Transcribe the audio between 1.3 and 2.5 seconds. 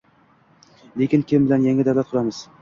kim bilan yangi davlat quramiz?